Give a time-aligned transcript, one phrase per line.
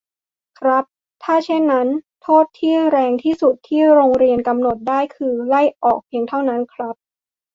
[0.59, 0.83] ครับ
[1.23, 1.87] ถ้าเช่นนั้น
[2.21, 6.95] โทษที่แรงที่สุด ที่โรงเรียนกำหนดได้ คือ ไล่ออก เพียงเท่านั้นครับ